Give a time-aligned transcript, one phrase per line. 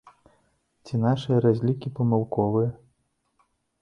[0.89, 2.71] Ці нашыя разлікі памылковыя?